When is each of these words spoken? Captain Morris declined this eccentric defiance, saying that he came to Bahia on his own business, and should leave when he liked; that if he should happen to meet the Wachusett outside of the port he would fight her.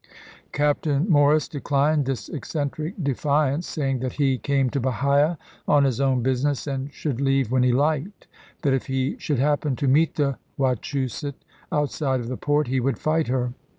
Captain 0.51 1.07
Morris 1.07 1.47
declined 1.47 2.05
this 2.05 2.27
eccentric 2.27 2.95
defiance, 3.03 3.67
saying 3.67 3.99
that 3.99 4.13
he 4.13 4.39
came 4.39 4.67
to 4.67 4.79
Bahia 4.79 5.37
on 5.67 5.83
his 5.83 6.01
own 6.01 6.23
business, 6.23 6.65
and 6.65 6.91
should 6.91 7.21
leave 7.21 7.51
when 7.51 7.61
he 7.61 7.71
liked; 7.71 8.25
that 8.63 8.73
if 8.73 8.87
he 8.87 9.15
should 9.19 9.37
happen 9.37 9.75
to 9.75 9.87
meet 9.87 10.15
the 10.15 10.39
Wachusett 10.57 11.35
outside 11.71 12.19
of 12.19 12.29
the 12.29 12.35
port 12.35 12.65
he 12.65 12.79
would 12.79 12.97
fight 12.97 13.27
her. 13.27 13.53